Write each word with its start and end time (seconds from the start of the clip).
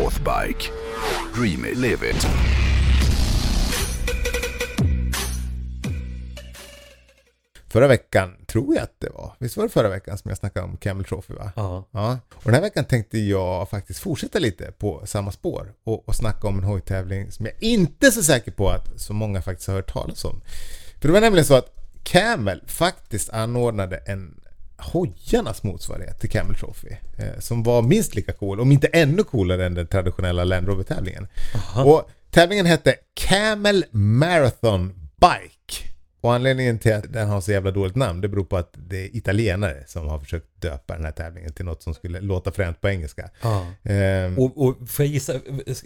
Northbike. 0.00 0.70
Dream 1.34 1.64
it, 1.64 1.76
live 1.76 2.10
it. 2.10 2.26
Förra 7.68 7.88
veckan, 7.88 8.36
tror 8.46 8.74
jag 8.74 8.82
att 8.82 8.94
det 8.98 9.10
var, 9.10 9.32
visst 9.38 9.56
var 9.56 9.64
det 9.64 9.70
förra 9.70 9.88
veckan 9.88 10.18
som 10.18 10.28
jag 10.28 10.38
snackade 10.38 10.66
om 10.66 10.76
Camel 10.76 11.04
Trophy 11.04 11.34
va? 11.34 11.52
Ja. 11.56 11.88
Ja. 11.90 12.18
Och 12.34 12.44
den 12.44 12.54
här 12.54 12.60
veckan 12.60 12.84
tänkte 12.84 13.18
jag 13.18 13.68
faktiskt 13.68 14.00
fortsätta 14.00 14.38
lite 14.38 14.72
på 14.78 15.02
samma 15.04 15.32
spår 15.32 15.72
och, 15.84 16.08
och 16.08 16.14
snacka 16.14 16.48
om 16.48 16.58
en 16.58 16.64
hojtävling 16.64 17.32
som 17.32 17.46
jag 17.46 17.54
inte 17.60 18.06
är 18.06 18.10
så 18.10 18.22
säker 18.22 18.52
på 18.52 18.70
att 18.70 19.00
så 19.00 19.12
många 19.12 19.42
faktiskt 19.42 19.68
har 19.68 19.74
hört 19.74 19.92
talas 19.92 20.24
om. 20.24 20.40
För 21.00 21.08
det 21.08 21.12
var 21.12 21.20
nämligen 21.20 21.46
så 21.46 21.54
att 21.54 21.76
Camel 22.02 22.62
faktiskt 22.66 23.30
anordnade 23.30 23.96
en 23.96 24.39
hojarnas 24.82 25.62
motsvarighet 25.62 26.20
till 26.20 26.30
Camel 26.30 26.56
Trophy. 26.56 26.88
Eh, 27.18 27.38
som 27.38 27.62
var 27.62 27.82
minst 27.82 28.14
lika 28.14 28.32
cool, 28.32 28.60
om 28.60 28.72
inte 28.72 28.86
ännu 28.86 29.22
coolare 29.22 29.66
än 29.66 29.74
den 29.74 29.86
traditionella 29.86 30.44
Land 30.44 30.68
Rover-tävlingen. 30.68 31.28
Och 31.84 32.10
tävlingen 32.30 32.66
hette 32.66 32.94
Camel 33.14 33.84
Marathon 33.90 34.88
Bike. 35.20 35.90
Och 36.20 36.34
anledningen 36.34 36.78
till 36.78 36.92
att 36.94 37.12
den 37.12 37.28
har 37.28 37.40
så 37.40 37.52
jävla 37.52 37.70
dåligt 37.70 37.96
namn, 37.96 38.20
det 38.20 38.28
beror 38.28 38.44
på 38.44 38.56
att 38.56 38.74
det 38.76 39.04
är 39.04 39.16
italienare 39.16 39.84
som 39.86 40.08
har 40.08 40.18
försökt 40.18 40.46
döpa 40.60 40.94
den 40.94 41.04
här 41.04 41.12
tävlingen 41.12 41.52
till 41.52 41.64
något 41.64 41.82
som 41.82 41.94
skulle 41.94 42.20
låta 42.20 42.52
fränt 42.52 42.80
på 42.80 42.88
engelska. 42.88 43.30
Ja. 43.42 43.66
Ehm, 43.84 44.38
Och, 44.38 44.62
och 44.66 44.76
får 44.88 45.04
jag 45.04 45.12
gissa 45.14 45.34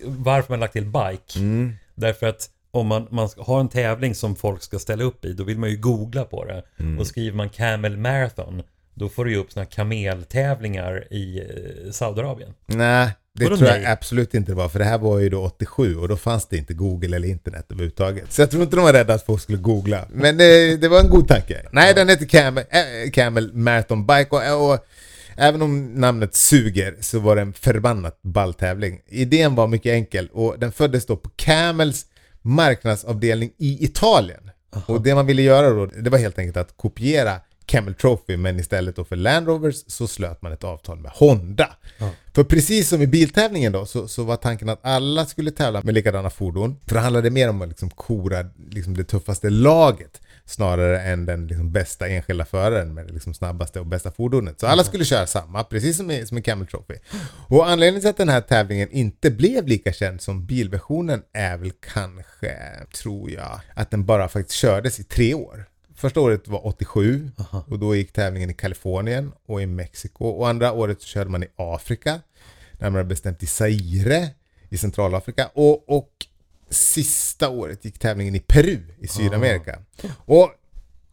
varför 0.04 0.52
man 0.52 0.60
lagt 0.60 0.72
till 0.72 0.84
bike? 0.86 1.38
mm, 1.38 1.72
Därför 1.94 2.26
att 2.26 2.50
om 2.70 2.86
man, 2.86 3.06
man 3.10 3.28
ska 3.28 3.42
ha 3.42 3.60
en 3.60 3.68
tävling 3.68 4.14
som 4.14 4.36
folk 4.36 4.62
ska 4.62 4.78
ställa 4.78 5.04
upp 5.04 5.24
i, 5.24 5.32
då 5.32 5.44
vill 5.44 5.58
man 5.58 5.70
ju 5.70 5.76
googla 5.76 6.24
på 6.24 6.44
det. 6.44 6.62
Mm. 6.78 6.98
Och 6.98 7.06
skriver 7.06 7.36
man 7.36 7.48
Camel 7.48 7.96
Marathon, 7.96 8.62
då 8.94 9.08
får 9.08 9.24
du 9.24 9.30
ju 9.30 9.36
upp 9.36 9.52
såna 9.52 9.66
kameltävlingar 9.66 11.12
i 11.12 11.38
eh, 11.40 11.90
Saudiarabien. 11.92 12.54
nej, 12.66 13.10
det 13.38 13.44
Vadå 13.44 13.56
tror 13.56 13.68
jag 13.68 13.78
nej? 13.82 13.86
absolut 13.92 14.34
inte 14.34 14.52
det 14.52 14.56
var, 14.56 14.68
för 14.68 14.78
det 14.78 14.84
här 14.84 14.98
var 14.98 15.18
ju 15.18 15.28
då 15.28 15.42
87 15.44 15.96
och 15.96 16.08
då 16.08 16.16
fanns 16.16 16.46
det 16.46 16.56
inte 16.56 16.74
Google 16.74 17.16
eller 17.16 17.28
internet 17.28 17.66
överhuvudtaget. 17.70 18.32
Så 18.32 18.42
jag 18.42 18.50
tror 18.50 18.62
inte 18.62 18.76
de 18.76 18.84
var 18.84 18.92
rädda 18.92 19.14
att 19.14 19.26
folk 19.26 19.42
skulle 19.42 19.58
googla. 19.58 20.04
Men 20.10 20.36
det, 20.36 20.76
det 20.76 20.88
var 20.88 21.00
en 21.00 21.10
god 21.10 21.28
tanke. 21.28 21.66
Nej, 21.72 21.94
den 21.94 22.08
heter 22.08 22.26
Camel, 22.26 22.64
äh, 22.70 23.10
Camel 23.10 23.52
Marathon 23.54 24.06
Bike 24.06 24.30
och, 24.30 24.72
och 24.72 24.86
även 25.36 25.62
om 25.62 25.94
namnet 25.94 26.34
suger 26.34 26.96
så 27.00 27.18
var 27.18 27.36
det 27.36 27.42
en 27.42 27.52
förbannat 27.52 28.18
ball 28.22 28.54
tävling. 28.54 29.00
Idén 29.06 29.54
var 29.54 29.66
mycket 29.66 29.90
enkel 29.92 30.28
och 30.32 30.58
den 30.58 30.72
föddes 30.72 31.06
då 31.06 31.16
på 31.16 31.30
Camels 31.36 32.06
marknadsavdelning 32.42 33.50
i 33.58 33.84
Italien. 33.84 34.50
Och 34.86 35.02
det 35.02 35.14
man 35.14 35.26
ville 35.26 35.42
göra 35.42 35.70
då, 35.70 35.86
det 35.86 36.10
var 36.10 36.18
helt 36.18 36.38
enkelt 36.38 36.56
att 36.56 36.76
kopiera 36.76 37.40
Camel 37.74 37.94
Trophy 37.94 38.36
men 38.36 38.60
istället 38.60 38.96
då 38.96 39.04
för 39.04 39.16
Land 39.16 39.46
Rovers 39.46 39.84
så 39.86 40.06
slöt 40.06 40.42
man 40.42 40.52
ett 40.52 40.64
avtal 40.64 40.98
med 40.98 41.10
Honda. 41.14 41.76
För 42.34 42.44
precis 42.44 42.88
som 42.88 43.02
i 43.02 43.06
biltävlingen 43.06 43.72
då 43.72 43.86
så, 43.86 44.08
så 44.08 44.24
var 44.24 44.36
tanken 44.36 44.68
att 44.68 44.80
alla 44.82 45.26
skulle 45.26 45.50
tävla 45.50 45.82
med 45.82 45.94
likadana 45.94 46.30
fordon. 46.30 46.76
För 46.86 46.94
det 46.94 47.00
handlade 47.00 47.30
mer 47.30 47.48
om 47.48 47.62
att 47.62 47.68
liksom 47.68 47.90
kora 47.90 48.44
liksom 48.70 48.96
det 48.96 49.04
tuffaste 49.04 49.50
laget 49.50 50.20
snarare 50.46 51.02
än 51.02 51.26
den 51.26 51.46
liksom 51.46 51.72
bästa 51.72 52.08
enskilda 52.08 52.44
föraren 52.44 52.94
med 52.94 53.06
det 53.06 53.12
liksom 53.12 53.34
snabbaste 53.34 53.80
och 53.80 53.86
bästa 53.86 54.10
fordonet. 54.10 54.60
Så 54.60 54.66
alla 54.66 54.84
skulle 54.84 55.04
köra 55.04 55.26
samma, 55.26 55.64
precis 55.64 55.96
som 55.96 56.10
i, 56.10 56.26
som 56.26 56.38
i 56.38 56.42
Camel 56.42 56.66
Trophy. 56.66 56.94
Och 57.48 57.68
anledningen 57.68 58.00
till 58.00 58.10
att 58.10 58.16
den 58.16 58.28
här 58.28 58.40
tävlingen 58.40 58.90
inte 58.90 59.30
blev 59.30 59.66
lika 59.66 59.92
känd 59.92 60.20
som 60.20 60.46
bilversionen 60.46 61.22
är 61.32 61.56
väl 61.56 61.72
kanske, 61.92 62.56
tror 62.94 63.30
jag, 63.30 63.60
att 63.74 63.90
den 63.90 64.04
bara 64.04 64.28
faktiskt 64.28 64.58
kördes 64.58 65.00
i 65.00 65.04
tre 65.04 65.34
år. 65.34 65.66
Första 66.04 66.20
året 66.20 66.48
var 66.48 66.66
87 66.66 67.30
och 67.68 67.78
då 67.78 67.96
gick 67.96 68.12
tävlingen 68.12 68.50
i 68.50 68.54
Kalifornien 68.54 69.32
och 69.46 69.62
i 69.62 69.66
Mexiko. 69.66 70.24
Och 70.26 70.48
andra 70.48 70.72
året 70.72 71.02
så 71.02 71.08
körde 71.08 71.30
man 71.30 71.42
i 71.42 71.46
Afrika, 71.56 72.20
närmare 72.72 73.04
bestämt 73.04 73.42
i 73.42 73.46
Zaire 73.46 74.28
i 74.68 74.78
Centralafrika. 74.78 75.50
Och, 75.54 75.88
och 75.88 76.10
sista 76.70 77.48
året 77.48 77.84
gick 77.84 77.98
tävlingen 77.98 78.34
i 78.34 78.40
Peru 78.40 78.80
i 78.98 79.08
Sydamerika. 79.08 79.78
Och 80.26 80.50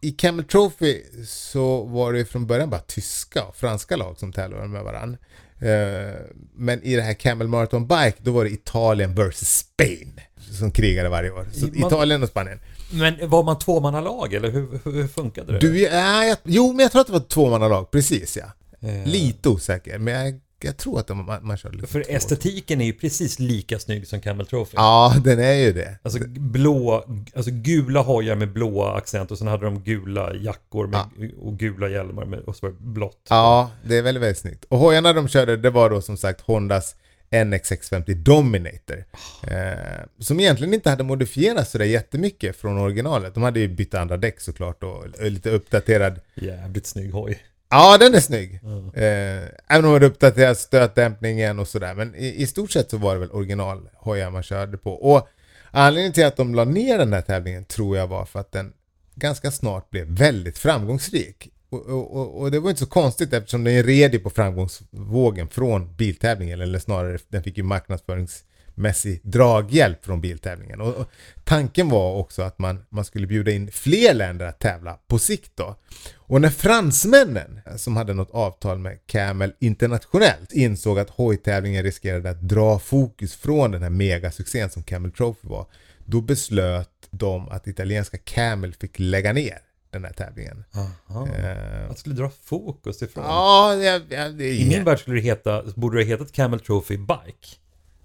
i 0.02 0.10
Camel 0.12 0.44
Trophy 0.44 1.02
så 1.26 1.84
var 1.84 2.12
det 2.12 2.24
från 2.24 2.46
början 2.46 2.70
bara 2.70 2.80
tyska 2.80 3.44
och 3.44 3.56
franska 3.56 3.96
lag 3.96 4.18
som 4.18 4.32
tävlade 4.32 4.68
med 4.68 4.84
varandra. 4.84 5.18
Eh, 5.58 6.14
Men 6.54 6.82
i 6.82 6.96
det 6.96 7.02
här 7.02 7.14
Camel 7.14 7.48
Marathon 7.48 7.86
Bike 7.86 8.14
då 8.18 8.32
var 8.32 8.44
det 8.44 8.50
Italien 8.50 9.14
versus 9.14 9.48
Spain 9.48 10.20
som 10.58 10.70
krigade 10.70 11.08
varje 11.08 11.30
år. 11.30 11.46
Så 11.52 11.66
Man- 11.66 11.76
Italien 11.86 12.22
och 12.22 12.28
Spanien. 12.28 12.60
Men 12.92 13.28
var 13.28 13.42
man 13.42 13.58
tvåmannalag 13.58 14.34
eller 14.34 14.50
hur, 14.50 14.80
hur, 14.92 15.08
funkade 15.08 15.52
det? 15.52 15.58
Du, 15.58 15.86
är, 15.86 16.22
jag, 16.22 16.36
jo, 16.44 16.72
men 16.72 16.78
jag 16.80 16.92
tror 16.92 17.00
att 17.00 17.06
det 17.06 17.12
var 17.12 17.20
tvåmannalag, 17.20 17.90
precis 17.90 18.36
ja. 18.36 18.52
Eh, 18.88 19.06
Lite 19.06 19.48
osäker, 19.48 19.98
men 19.98 20.14
jag, 20.14 20.40
jag 20.64 20.76
tror 20.76 21.00
att 21.00 21.06
de, 21.06 21.26
man, 21.26 21.46
man 21.46 21.56
körde 21.56 21.76
lite 21.76 21.88
För 21.88 22.04
estetiken 22.08 22.80
är 22.80 22.84
ju 22.84 22.92
precis 22.92 23.38
lika 23.38 23.78
snygg 23.78 24.06
som 24.06 24.20
Camel 24.20 24.46
Trophy. 24.46 24.74
Ja, 24.76 25.14
den 25.24 25.40
är 25.40 25.54
ju 25.54 25.72
det. 25.72 25.98
Alltså 26.02 26.18
blå, 26.28 27.04
alltså 27.34 27.50
gula 27.50 28.00
hojar 28.00 28.36
med 28.36 28.52
blåa 28.52 28.96
accent 28.96 29.30
och 29.30 29.38
sen 29.38 29.46
hade 29.46 29.64
de 29.64 29.82
gula 29.82 30.34
jackor 30.34 30.86
med, 30.86 31.30
och 31.40 31.58
gula 31.58 31.88
hjälmar 31.88 32.24
med, 32.24 32.40
och 32.40 32.56
så 32.56 32.66
var 32.66 32.72
det 32.72 32.80
blått. 32.80 33.26
Ja, 33.28 33.70
det 33.84 33.96
är 33.96 34.02
väldigt, 34.02 34.22
väldigt 34.22 34.38
snyggt. 34.38 34.64
Och 34.64 34.78
hojarna 34.78 35.12
de 35.12 35.28
körde, 35.28 35.56
det 35.56 35.70
var 35.70 35.90
då 35.90 36.00
som 36.00 36.16
sagt 36.16 36.40
Hondas 36.40 36.96
NX650 37.32 38.14
Dominator. 38.14 39.04
Eh, 39.48 40.04
som 40.18 40.40
egentligen 40.40 40.74
inte 40.74 40.90
hade 40.90 41.04
modifierats 41.04 41.70
sådär 41.70 41.84
jättemycket 41.84 42.56
från 42.56 42.78
originalet. 42.78 43.34
De 43.34 43.42
hade 43.42 43.60
ju 43.60 43.68
bytt 43.68 43.94
andra 43.94 44.16
däck 44.16 44.40
såklart 44.40 44.82
och 44.82 45.04
lite 45.20 45.50
uppdaterad 45.50 46.20
Jävligt 46.34 46.86
snygg 46.86 47.12
hoj. 47.12 47.38
Ja, 47.74 47.98
den 47.98 48.14
är 48.14 48.20
snygg. 48.20 48.60
Eh, 48.94 49.42
även 49.68 49.76
om 49.76 49.82
de 49.82 49.92
hade 49.92 50.06
uppdaterat 50.06 50.58
stötdämpningen 50.58 51.58
och 51.58 51.68
sådär. 51.68 51.94
Men 51.94 52.14
i, 52.14 52.42
i 52.42 52.46
stort 52.46 52.70
sett 52.70 52.90
så 52.90 52.96
var 52.96 53.14
det 53.14 53.20
väl 53.20 53.30
originalhojar 53.30 54.30
man 54.30 54.42
körde 54.42 54.78
på. 54.78 54.92
Och 54.92 55.28
anledningen 55.70 56.12
till 56.12 56.26
att 56.26 56.36
de 56.36 56.54
la 56.54 56.64
ner 56.64 56.98
den 56.98 57.12
här 57.12 57.20
tävlingen 57.20 57.64
tror 57.64 57.96
jag 57.96 58.06
var 58.06 58.24
för 58.24 58.40
att 58.40 58.52
den 58.52 58.72
ganska 59.14 59.50
snart 59.50 59.90
blev 59.90 60.06
väldigt 60.06 60.58
framgångsrik. 60.58 61.48
Och, 61.70 61.86
och, 61.86 62.40
och, 62.40 62.50
det 62.50 62.60
var 62.60 62.70
inte 62.70 62.80
så 62.80 62.86
konstigt 62.86 63.32
eftersom 63.32 63.64
den 63.64 63.82
red 63.82 64.14
ju 64.14 64.18
på 64.18 64.30
framgångsvågen 64.30 65.48
från 65.48 65.96
biltävlingen. 65.96 66.60
Eller 66.60 66.78
snarare, 66.78 67.18
den 67.28 67.42
fick 67.42 67.56
ju 67.56 67.62
marknadsförings 67.62 68.44
marknadsföringsmässig 68.74 69.20
draghjälp 69.24 70.04
från 70.04 70.20
biltävlingen. 70.20 70.80
Och, 70.80 70.94
och 70.96 71.10
tanken 71.44 71.88
var 71.88 72.14
också 72.16 72.42
att 72.42 72.58
man, 72.58 72.84
man 72.90 73.04
skulle 73.04 73.26
bjuda 73.26 73.50
in 73.50 73.70
fler 73.70 74.14
länder 74.14 74.46
att 74.46 74.60
tävla 74.60 74.98
på 75.08 75.18
sikt 75.18 75.52
då. 75.54 75.76
Och 76.14 76.40
när 76.40 76.50
fransmännen, 76.50 77.60
som 77.76 77.96
hade 77.96 78.14
något 78.14 78.30
avtal 78.30 78.78
med 78.78 78.98
Camel 79.06 79.52
internationellt, 79.60 80.52
insåg 80.52 80.98
att 80.98 81.10
hojtävlingen 81.10 81.82
riskerade 81.82 82.30
att 82.30 82.40
dra 82.40 82.78
fokus 82.78 83.34
från 83.34 83.70
den 83.70 83.82
här 83.82 83.90
megasuccén 83.90 84.70
som 84.70 84.82
Camel 84.82 85.12
Trophy 85.12 85.48
var, 85.48 85.66
då 86.06 86.20
beslöt 86.20 86.88
de 87.10 87.48
att 87.48 87.66
italienska 87.66 88.18
Camel 88.18 88.74
fick 88.74 88.98
lägga 88.98 89.32
ner 89.32 89.58
den 89.90 90.04
här 90.04 90.12
tävlingen. 90.12 90.64
Aha. 90.74 91.28
Eh, 91.28 91.90
Att 91.90 91.98
skulle 91.98 92.14
dra 92.14 92.30
fokus 92.44 93.02
ifrån. 93.02 93.24
Ja, 93.24 93.74
ja, 93.74 94.00
ja, 94.08 94.28
det 94.28 94.48
I 94.48 94.68
min 94.68 94.84
värld 94.84 94.98
skulle 94.98 95.16
det 95.16 95.22
heta, 95.22 95.62
borde 95.76 95.98
det 95.98 96.04
hetat 96.04 96.32
Camel 96.32 96.60
Trophy 96.60 96.96
Bike. 96.96 97.56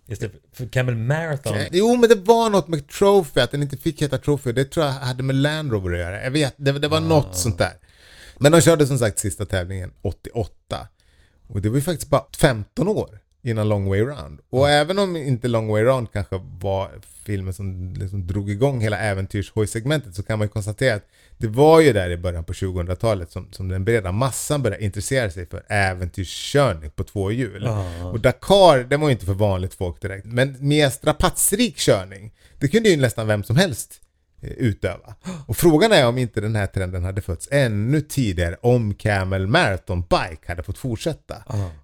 Istället 0.07 0.35
för 0.53 0.67
Camel 0.67 0.95
Marathon. 0.95 1.57
Jo, 1.71 1.95
men 1.95 2.09
det 2.09 2.15
var 2.15 2.49
något 2.49 2.67
med 2.67 2.87
Trophy, 2.87 3.41
att 3.41 3.51
den 3.51 3.61
inte 3.63 3.77
fick 3.77 4.01
heta 4.01 4.17
Trophy. 4.17 4.51
Det 4.51 4.65
tror 4.65 4.85
jag 4.85 4.93
hade 4.93 5.23
med 5.23 5.35
Land 5.35 5.71
Rover 5.71 5.93
att 5.93 5.99
göra. 5.99 6.23
Jag 6.23 6.31
vet, 6.31 6.53
det, 6.57 6.71
det 6.71 6.87
var 6.87 6.99
något 6.99 7.37
sånt 7.37 7.57
där. 7.57 7.73
Men 8.39 8.51
de 8.51 8.61
körde 8.61 8.87
som 8.87 8.99
sagt 8.99 9.19
sista 9.19 9.45
tävlingen 9.45 9.91
88. 10.01 10.87
Och 11.47 11.61
det 11.61 11.69
var 11.69 11.75
ju 11.75 11.81
faktiskt 11.81 12.09
bara 12.09 12.25
15 12.37 12.87
år 12.87 13.19
innan 13.47 13.69
Long 13.69 13.89
Way 13.89 14.01
Round. 14.01 14.39
Och 14.49 14.69
även 14.69 14.99
om 14.99 15.15
inte 15.15 15.47
Long 15.47 15.67
Way 15.67 15.83
Round 15.83 16.11
kanske 16.11 16.39
var 16.61 16.91
filmen 17.25 17.53
som 17.53 17.93
liksom 17.93 18.27
drog 18.27 18.49
igång 18.49 18.81
hela 18.81 18.97
äventyrshojsegmentet 18.97 20.15
så 20.15 20.23
kan 20.23 20.39
man 20.39 20.45
ju 20.45 20.49
konstatera 20.49 20.95
att 20.95 21.07
det 21.37 21.47
var 21.47 21.81
ju 21.81 21.93
där 21.93 22.09
i 22.09 22.17
början 22.17 22.43
på 22.43 22.53
2000-talet 22.53 23.31
som, 23.31 23.47
som 23.51 23.67
den 23.67 23.85
breda 23.85 24.11
massan 24.11 24.61
började 24.61 24.83
intressera 24.83 25.31
sig 25.31 25.45
för 25.45 25.63
äventyrskörning 25.67 26.91
på 26.91 27.03
två 27.03 27.31
hjul. 27.31 27.63
Ja. 27.65 28.05
Och 28.05 28.19
Dakar, 28.19 28.83
det 28.83 28.97
var 28.97 29.07
ju 29.07 29.11
inte 29.11 29.25
för 29.25 29.33
vanligt 29.33 29.73
folk 29.73 30.01
direkt. 30.01 30.25
Men 30.25 30.55
mer 30.59 30.89
strapatsrik 30.89 31.77
körning, 31.77 32.33
det 32.59 32.67
kunde 32.67 32.89
ju 32.89 32.97
nästan 32.97 33.27
vem 33.27 33.43
som 33.43 33.55
helst 33.55 34.01
utöva. 34.41 35.15
Och 35.47 35.57
frågan 35.57 35.91
är 35.91 36.07
om 36.07 36.17
inte 36.17 36.41
den 36.41 36.55
här 36.55 36.67
trenden 36.67 37.03
hade 37.03 37.21
fötts 37.21 37.47
ännu 37.51 38.01
tidigare 38.01 38.57
om 38.61 38.93
Camel 38.93 39.47
Marathon 39.47 40.01
Bike 40.01 40.41
hade 40.47 40.63
fått 40.63 40.77
fortsätta. 40.77 41.35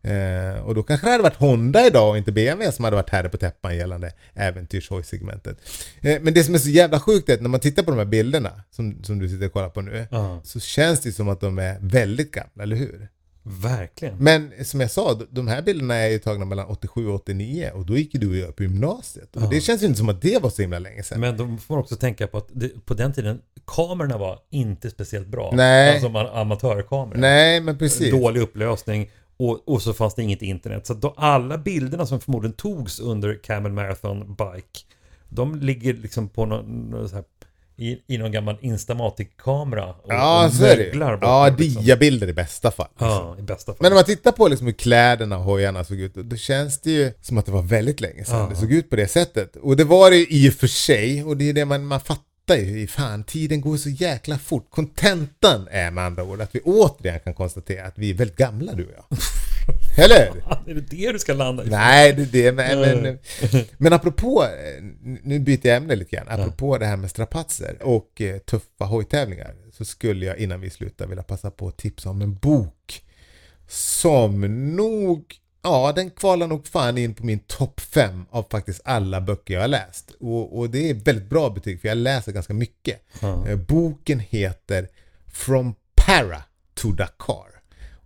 Eh, 0.01 0.61
och 0.65 0.75
då 0.75 0.83
kanske 0.83 1.07
det 1.07 1.11
hade 1.11 1.23
varit 1.23 1.35
Honda 1.35 1.85
idag 1.88 2.09
och 2.09 2.17
inte 2.17 2.31
BMW 2.31 2.71
som 2.71 2.83
hade 2.85 2.95
varit 2.95 3.09
herre 3.09 3.29
på 3.29 3.38
täppan 3.38 3.75
gällande 3.77 4.11
äventyrshojsegmentet. 4.33 5.57
Eh, 6.01 6.21
men 6.21 6.33
det 6.33 6.44
som 6.44 6.53
är 6.55 6.59
så 6.59 6.69
jävla 6.69 7.00
sjukt 7.00 7.29
är 7.29 7.33
att 7.33 7.41
när 7.41 7.50
man 7.50 7.59
tittar 7.59 7.83
på 7.83 7.91
de 7.91 7.97
här 7.97 8.05
bilderna 8.05 8.51
som, 8.71 9.03
som 9.03 9.19
du 9.19 9.29
sitter 9.29 9.45
och 9.45 9.53
kollar 9.53 9.69
på 9.69 9.81
nu 9.81 10.07
Ja. 10.11 10.41
så 10.44 10.59
känns 10.59 11.00
det 11.01 11.11
som 11.11 11.29
att 11.29 11.41
de 11.41 11.59
är 11.59 11.77
väldigt 11.79 12.31
gamla, 12.31 12.63
eller 12.63 12.75
hur? 12.75 13.07
Verkligen. 13.44 14.16
Men 14.18 14.51
som 14.66 14.80
jag 14.81 14.92
sa, 14.92 15.19
de- 15.31 15.48
här 15.48 15.62
bilderna 15.62 15.95
är 15.95 16.10
ju 16.10 16.19
tagna 16.19 16.45
mellan 16.45 16.68
87 16.68 17.07
och 17.07 17.16
89 17.16 17.72
och 17.74 17.86
då 17.86 17.98
gick 17.98 18.13
ju 18.13 18.19
du 18.19 18.30
och 18.30 18.36
jag 18.48 18.56
på 18.56 18.63
gymnasiet. 18.63 19.36
Och 19.36 19.50
det 19.50 19.62
känns 19.62 19.81
ju 19.84 19.86
inte 19.86 19.98
som 19.98 20.10
att 20.10 20.22
det 20.22 20.42
var 20.44 20.50
så 20.50 20.62
himla 20.62 20.80
länge 20.80 21.04
sedan. 21.04 21.19
Men 21.19 21.38
då 21.38 21.44
får 21.57 21.74
man 21.74 21.80
också 21.84 21.95
tänka 21.95 22.28
på 22.28 22.38
att 22.38 22.48
det, 22.51 22.86
på 22.86 22.94
den 22.94 23.13
tiden, 23.13 23.42
kamerorna 23.68 24.18
var 24.18 24.40
inte 24.50 24.90
speciellt 24.90 25.28
bra. 25.28 25.51
Nej. 25.56 25.94
Alltså 25.94 26.18
amatörkameror. 26.18 27.18
Nej, 27.19 27.62
men 27.62 27.78
precis. 27.78 28.12
Dålig 28.12 28.42
upplösning 28.42 29.10
Och, 29.38 29.69
och 29.69 29.81
så 29.81 29.94
fanns 29.94 30.16
det 30.16 30.24
inget 30.24 30.42
internet. 30.42 30.88
Så 30.88 30.94
då 30.94 31.13
alla 31.18 31.57
bilderna 31.57 32.06
som 32.06 32.19
förmodligen 32.19 32.54
togs 32.56 33.00
under 33.00 33.39
Camel 33.44 33.72
Marathon 33.72 34.19
Bike, 34.36 34.80
de 35.30 35.56
ligger 35.60 35.94
liksom 35.94 36.30
på 36.30 36.46
någon, 36.46 36.89
någon 36.89 37.10
så 37.10 37.16
här, 37.16 37.24
i, 37.78 37.98
i 38.08 38.18
någon 38.18 38.31
gammal 38.31 38.58
Instamatic-kamera. 38.62 39.86
Och, 39.86 40.06
Ja, 40.14 40.46
och 40.46 40.54
så 40.54 40.66
är 40.66 40.78
det 40.78 40.84
möglar 40.84 41.20
Ja, 41.22 41.56
liksom. 41.58 41.84
diabilder 41.84 42.28
i 42.28 42.34
bästa 42.34 42.72
fall. 42.72 42.88
Ja, 43.00 43.36
i 43.40 43.42
bästa 43.42 43.72
fall. 43.72 43.78
Men 43.80 43.92
om 43.92 43.96
man 43.96 44.04
tittar 44.06 44.31
på 44.31 44.48
liksom 44.48 44.68
hur 44.68 44.74
kläderna 44.74 45.38
och 45.38 45.44
hojarna 45.44 45.84
såg 45.84 46.00
ut, 46.00 46.14
då 46.14 46.36
känns 46.36 46.81
det 46.81 46.92
ju 46.92 47.12
som 47.22 47.38
att 47.38 47.46
det 47.46 47.52
var 47.52 47.62
väldigt 47.62 48.02
länge 48.02 48.25
sedan 48.25 48.40
Ja. 48.40 48.48
det 48.50 48.56
såg 48.56 48.72
ut 48.72 48.90
på 48.90 48.96
det 48.96 49.08
sättet. 49.08 49.56
Och 49.56 49.78
det 49.78 49.84
var 49.84 50.10
det 50.12 50.18
ju 50.18 50.28
i 50.30 50.50
och 50.50 50.54
för 50.54 50.68
sig, 50.68 51.24
och 51.24 51.38
det 51.38 51.50
är 51.50 51.54
det 51.54 51.66
man, 51.66 51.86
man 51.86 52.00
fattar 52.00 52.56
ju, 52.58 52.81
i 52.81 52.88
fan, 52.88 53.24
tiden 53.24 53.62
går 53.62 53.78
så 53.78 53.90
jäkla 53.90 54.38
fort. 54.38 54.68
Kontentan 54.70 55.68
är 55.72 55.92
med 55.92 56.04
andra 56.06 56.24
ord 56.24 56.42
att 56.42 56.56
vi 56.56 56.60
återigen 56.60 57.20
kan 57.20 57.34
konstatera 57.34 57.86
att 57.88 57.94
vi 57.98 58.10
är 58.10 58.14
väldigt 58.14 58.38
gamla 58.38 58.74
du 58.74 58.86
och 58.86 58.92
jag. 58.96 59.06
Eller 59.98 60.15
är 60.68 60.74
det 60.74 60.81
det 60.81 61.12
du 61.12 61.19
ska 61.19 61.33
landa 61.33 61.65
i? 61.65 61.69
Nej, 61.69 62.13
det 62.13 62.21
är 62.21 62.25
det. 62.25 62.51
Men, 62.51 63.01
men, 63.01 63.18
men 63.77 63.94
apropå, 63.94 64.44
eh, 64.44 64.83
nu 65.24 65.39
byter 65.39 65.68
jag 65.68 65.77
ämne 65.77 65.95
lite 65.95 66.15
grann. 66.15 66.27
Apropå 66.30 66.77
det 66.77 66.86
här 66.86 66.98
med 66.98 67.10
strapatser 67.10 67.77
och 67.81 68.21
eh, 68.21 68.38
tuffa 68.38 68.86
hojtävlingar 68.86 69.56
så 69.71 69.86
skulle 69.86 70.25
jag 70.25 70.38
innan 70.38 70.62
vi 70.62 70.69
slutar 70.69 71.07
vilja 71.07 71.24
passa 71.24 71.51
på 71.51 71.68
att 71.68 71.77
tipsa 71.77 72.10
om 72.10 72.21
en 72.21 72.36
bok 72.36 73.04
som 73.68 74.42
nog, 74.75 75.36
ja 75.63 75.94
den 75.95 76.10
kvalar 76.10 76.48
nog 76.48 76.68
fan 76.68 76.98
in 76.98 77.13
på 77.13 77.25
min 77.25 77.39
topp 77.39 77.80
fem 77.80 78.25
av 78.30 78.45
faktiskt 78.51 78.81
alla 78.86 79.21
böcker 79.21 79.54
jag 79.54 79.62
har 79.62 79.68
läst. 79.68 80.12
Och, 80.19 80.60
och 80.60 80.69
det 80.69 80.89
är 80.89 80.94
väldigt 80.94 81.30
bra 81.30 81.50
betyg 81.50 81.81
för 81.81 81.88
jag 81.88 81.98
läser 81.98 82.31
ganska 82.31 82.54
mycket. 82.54 83.01
Eh, 83.48 83.56
Boken 83.56 84.19
heter 84.19 84.88
From 85.33 85.75
Para 85.95 86.44
to 86.74 86.92
Dakar 86.92 87.52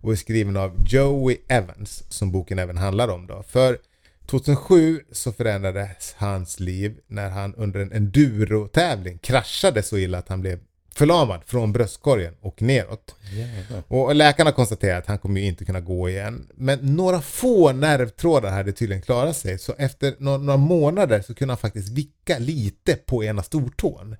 och 0.00 0.12
är 0.12 0.16
skriven 0.16 0.56
av 0.56 0.84
Joey 0.86 1.36
Evans 1.48 2.04
som 2.08 2.32
boken 2.32 2.58
även 2.58 2.76
handlar 2.76 3.08
om 3.08 3.26
då. 3.26 3.42
För 3.42 3.78
2007 4.26 5.00
så 5.12 5.32
förändrades 5.32 6.14
hans 6.18 6.60
liv 6.60 6.98
när 7.06 7.30
han 7.30 7.54
under 7.54 7.80
en 7.80 7.92
enduro-tävling 7.92 9.18
kraschade 9.18 9.82
så 9.82 9.98
illa 9.98 10.18
att 10.18 10.28
han 10.28 10.40
blev 10.40 10.58
förlamad 10.98 11.40
från 11.46 11.72
bröstkorgen 11.72 12.34
och 12.40 12.62
neråt. 12.62 13.14
Jävlar. 13.32 13.82
Och 13.88 14.14
läkarna 14.14 14.52
konstaterade 14.52 14.98
att 14.98 15.06
han 15.06 15.18
kommer 15.18 15.40
ju 15.40 15.46
inte 15.46 15.64
kunna 15.64 15.80
gå 15.80 16.08
igen. 16.08 16.48
Men 16.54 16.78
några 16.96 17.20
få 17.20 17.72
nervtrådar 17.72 18.50
hade 18.50 18.72
tydligen 18.72 19.02
klarat 19.02 19.36
sig. 19.36 19.58
Så 19.58 19.74
efter 19.78 20.14
några, 20.18 20.56
månader 20.56 21.22
så 21.22 21.34
kunde 21.34 21.52
han 21.52 21.58
faktiskt 21.58 21.88
vicka 21.88 22.38
lite 22.38 22.94
på 22.94 23.24
ena 23.24 23.42
stortån. 23.42 24.16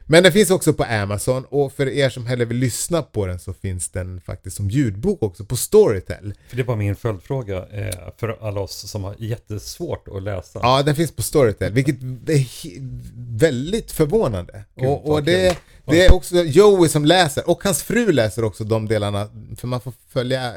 Men 0.09 0.23
den 0.23 0.31
finns 0.31 0.51
också 0.51 0.73
på 0.73 0.83
Amazon 0.83 1.45
och 1.49 1.73
för 1.73 1.89
er 1.89 2.09
som 2.09 2.25
hellre 2.25 2.45
vill 2.45 2.57
lyssna 2.57 3.01
på 3.01 3.25
den 3.25 3.39
så 3.39 3.53
finns 3.53 3.89
den 3.89 4.21
faktiskt 4.21 4.57
som 4.57 4.69
ljudbok 4.69 5.23
också 5.23 5.45
på 5.45 5.55
Storytel. 5.55 6.33
För 6.49 6.57
det 6.57 6.63
var 6.63 6.75
min 6.75 6.95
följdfråga 6.95 7.57
eh, 7.57 8.09
för 8.17 8.37
alla 8.41 8.61
oss 8.61 8.91
som 8.91 9.03
har 9.03 9.15
jättesvårt 9.17 10.07
att 10.07 10.23
läsa. 10.23 10.59
Ja, 10.61 10.83
den 10.83 10.95
finns 10.95 11.11
på 11.11 11.21
Storytel, 11.21 11.73
vilket 11.73 12.03
är 12.03 12.45
väldigt 13.37 13.91
förvånande. 13.91 14.63
Gud, 14.75 14.89
och 14.89 15.11
och 15.11 15.23
det, 15.23 15.57
det 15.85 16.05
är 16.05 16.13
också 16.13 16.43
Joey 16.43 16.89
som 16.89 17.05
läser, 17.05 17.49
och 17.49 17.63
hans 17.63 17.83
fru 17.83 18.11
läser 18.11 18.43
också 18.43 18.63
de 18.63 18.87
delarna, 18.87 19.29
för 19.57 19.67
man 19.67 19.81
får 19.81 19.93
följa 20.09 20.53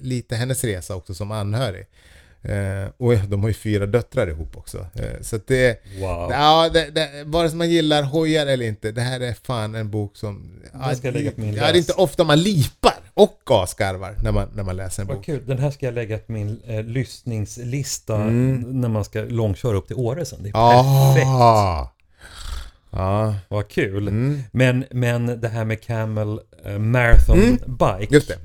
lite 0.00 0.36
hennes 0.36 0.64
resa 0.64 0.94
också 0.96 1.14
som 1.14 1.30
anhörig. 1.30 1.86
Eh, 2.42 2.90
och 2.96 3.16
de 3.28 3.40
har 3.42 3.48
ju 3.48 3.54
fyra 3.54 3.86
döttrar 3.86 4.26
ihop 4.28 4.56
också. 4.56 4.78
Eh, 4.94 5.20
så 5.20 5.36
att 5.36 5.46
det, 5.46 5.80
Wow. 5.98 6.30
ja, 6.32 6.68
det, 6.72 6.90
det, 6.90 7.24
vare 7.26 7.48
sig 7.48 7.58
man 7.58 7.70
gillar 7.70 8.02
hojar 8.02 8.46
eller 8.46 8.66
inte, 8.66 8.92
det 8.92 9.00
här 9.00 9.20
är 9.20 9.34
fan 9.46 9.74
en 9.74 9.90
bok 9.90 10.16
som... 10.16 10.60
Den 10.72 10.96
ska 10.96 11.06
jag 11.06 11.14
lägga 11.14 11.30
på 11.30 11.40
min 11.40 11.54
ja, 11.54 11.62
det 11.62 11.68
är 11.68 11.76
inte 11.76 11.92
ofta 11.92 12.24
man 12.24 12.42
lipar 12.42 12.94
och 13.14 13.40
asgarvar 13.46 14.16
när 14.22 14.32
man, 14.32 14.48
när 14.54 14.62
man 14.62 14.76
läser 14.76 15.02
en 15.02 15.08
Vad 15.08 15.16
bok. 15.16 15.24
kul. 15.26 15.46
Den 15.46 15.58
här 15.58 15.70
ska 15.70 15.86
jag 15.86 15.94
lägga 15.94 16.18
på 16.18 16.32
min 16.32 16.60
eh, 16.66 16.82
lyssningslista 16.84 18.16
Mm. 18.16 18.80
när 18.80 18.88
man 18.88 19.04
ska 19.04 19.20
långköra 19.20 19.76
upp 19.76 19.86
till 19.86 19.96
Åre 19.96 20.24
sen. 20.24 20.42
Det 20.42 20.48
är 20.48 20.52
perfekt. 20.52 21.26
Ah. 21.26 21.92
Ja, 22.90 23.34
Vad 23.48 23.68
kul. 23.68 24.08
Mm. 24.08 24.42
Men, 24.52 24.84
men 24.90 25.40
det 25.40 25.48
här 25.48 25.64
med 25.64 25.82
Camel 25.82 26.40
eh, 26.64 26.78
Marathon 26.78 27.58
Bike. 27.66 27.94
Mm. 27.94 28.06
just 28.10 28.28
det. 28.28 28.38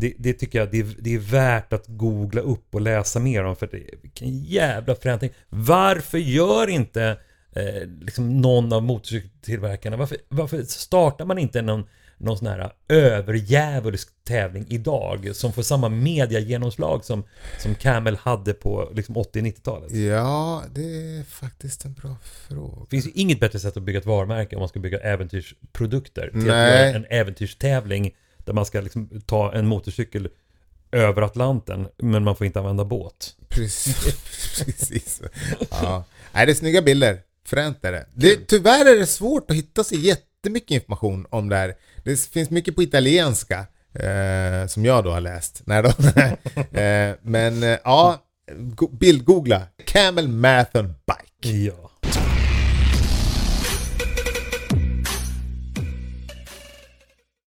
Det, 0.00 0.14
det 0.18 0.32
tycker 0.32 0.58
jag 0.58 0.70
det 0.70 0.80
är, 0.80 0.96
det 0.98 1.14
är 1.14 1.18
värt 1.18 1.72
att 1.72 1.84
googla 1.86 2.40
upp 2.40 2.74
och 2.74 2.80
läsa 2.80 3.18
mer 3.18 3.44
om. 3.44 3.56
För 3.56 3.66
det, 3.66 3.84
vilken 4.02 4.38
jävla 4.44 4.94
förändring. 4.94 5.30
Varför 5.48 6.18
gör 6.18 6.66
inte 6.66 7.16
eh, 7.52 7.88
liksom 8.00 8.40
någon 8.40 8.72
av 8.72 8.82
motorcykeltillverkarna, 8.82 9.96
varför, 9.96 10.18
varför 10.28 10.62
startar 10.62 11.24
man 11.24 11.38
inte 11.38 11.62
någon, 11.62 11.84
någon 12.18 12.38
sån 12.38 12.46
här 12.46 12.72
överjävulsk 12.88 14.08
tävling 14.24 14.66
idag 14.68 15.36
som 15.36 15.52
får 15.52 15.62
samma 15.62 15.88
mediagenomslag 15.88 17.04
som, 17.04 17.24
som 17.58 17.74
Camel 17.74 18.16
hade 18.16 18.52
på 18.52 18.90
liksom 18.94 19.16
80-90-talet? 19.16 19.92
Ja, 19.92 20.62
det 20.74 21.18
är 21.18 21.24
faktiskt 21.24 21.84
en 21.84 21.92
bra 21.92 22.16
fråga. 22.22 22.80
Det 22.80 22.90
finns 22.90 23.06
ju 23.06 23.10
inget 23.14 23.40
bättre 23.40 23.58
sätt 23.58 23.76
att 23.76 23.82
bygga 23.82 23.98
ett 23.98 24.06
varumärke 24.06 24.56
om 24.56 24.60
man 24.60 24.68
ska 24.68 24.80
bygga 24.80 24.98
äventyrsprodukter. 24.98 26.28
Till 26.30 26.40
att 26.40 26.46
Nej. 26.46 26.86
göra 26.86 26.96
en 26.96 27.06
äventyrstävling 27.10 28.14
där 28.44 28.52
man 28.52 28.66
ska 28.66 28.80
liksom 28.80 29.20
ta 29.26 29.52
en 29.54 29.66
motorcykel 29.66 30.28
över 30.92 31.22
Atlanten, 31.22 31.88
men 31.98 32.24
man 32.24 32.36
får 32.36 32.46
inte 32.46 32.58
använda 32.58 32.84
båt. 32.84 33.34
Precis. 33.48 33.96
Precis. 34.64 35.20
Ja. 35.70 36.04
Nej, 36.32 36.46
det 36.46 36.52
är 36.52 36.54
snygga 36.54 36.82
bilder. 36.82 37.20
Fränt 37.46 37.84
är 37.84 37.92
det. 37.92 38.06
det. 38.14 38.46
Tyvärr 38.48 38.94
är 38.94 38.98
det 38.98 39.06
svårt 39.06 39.50
att 39.50 39.56
hitta 39.56 39.84
så 39.84 39.94
jättemycket 39.94 40.70
information 40.70 41.26
om 41.30 41.48
det 41.48 41.56
här. 41.56 41.74
Det 42.04 42.20
finns 42.20 42.50
mycket 42.50 42.76
på 42.76 42.82
italienska. 42.82 43.66
Eh, 43.94 44.66
som 44.68 44.84
jag 44.84 45.04
då 45.04 45.10
har 45.10 45.20
läst. 45.20 45.62
Nej 45.66 45.82
då. 45.82 45.88
eh, 46.80 47.14
men 47.22 47.62
eh, 47.62 47.78
ja, 47.84 48.22
go- 48.56 48.88
bildgoogla. 48.92 49.62
Camel 49.84 50.28
Marathon 50.28 50.94
Bike. 51.06 51.56
Ja. 51.56 51.89